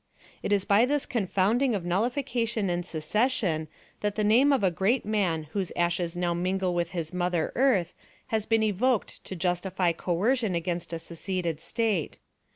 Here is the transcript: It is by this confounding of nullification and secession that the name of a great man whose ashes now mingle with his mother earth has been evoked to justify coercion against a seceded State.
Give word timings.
It 0.41 0.51
is 0.51 0.65
by 0.65 0.87
this 0.87 1.05
confounding 1.05 1.75
of 1.75 1.85
nullification 1.85 2.71
and 2.71 2.83
secession 2.83 3.67
that 3.99 4.15
the 4.15 4.23
name 4.23 4.51
of 4.51 4.63
a 4.63 4.71
great 4.71 5.05
man 5.05 5.43
whose 5.51 5.71
ashes 5.75 6.17
now 6.17 6.33
mingle 6.33 6.73
with 6.73 6.89
his 6.89 7.13
mother 7.13 7.51
earth 7.53 7.93
has 8.29 8.47
been 8.47 8.63
evoked 8.63 9.23
to 9.25 9.35
justify 9.35 9.91
coercion 9.91 10.55
against 10.55 10.91
a 10.91 10.97
seceded 10.97 11.61
State. 11.61 12.17